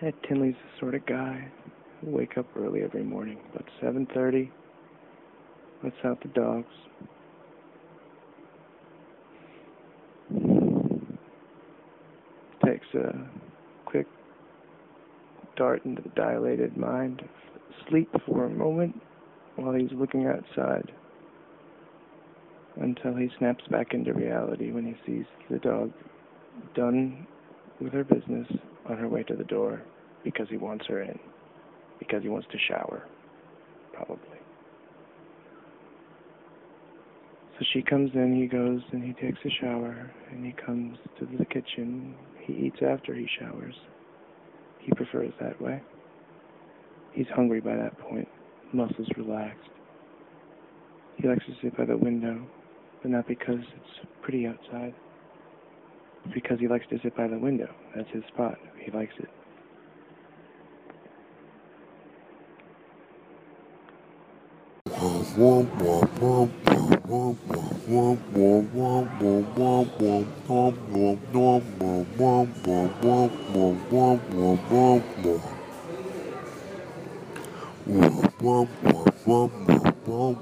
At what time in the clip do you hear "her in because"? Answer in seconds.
30.86-32.22